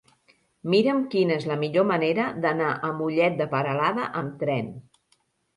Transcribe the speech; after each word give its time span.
Mira'm 0.73 1.01
quina 1.11 1.35
és 1.41 1.45
la 1.51 1.57
millor 1.65 1.85
manera 1.91 2.25
d'anar 2.47 2.71
a 2.87 2.89
Mollet 3.03 3.39
de 3.43 3.47
Peralada 3.55 4.09
amb 4.23 4.41
tren. 4.45 4.73